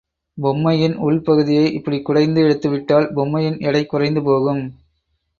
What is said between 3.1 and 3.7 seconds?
பொம்மையின்